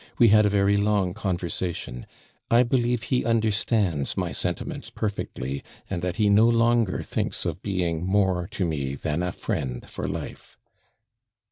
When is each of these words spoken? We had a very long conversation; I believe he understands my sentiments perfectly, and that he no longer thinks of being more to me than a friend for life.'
We 0.17 0.29
had 0.29 0.47
a 0.47 0.49
very 0.49 0.77
long 0.77 1.13
conversation; 1.13 2.07
I 2.49 2.63
believe 2.63 3.03
he 3.03 3.23
understands 3.23 4.17
my 4.17 4.31
sentiments 4.31 4.89
perfectly, 4.89 5.63
and 5.91 6.01
that 6.01 6.15
he 6.15 6.27
no 6.27 6.49
longer 6.49 7.03
thinks 7.03 7.45
of 7.45 7.61
being 7.61 8.03
more 8.03 8.47
to 8.49 8.65
me 8.65 8.95
than 8.95 9.21
a 9.21 9.31
friend 9.31 9.87
for 9.87 10.07
life.' 10.07 10.57